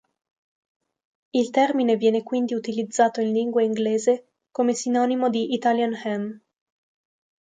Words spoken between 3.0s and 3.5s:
in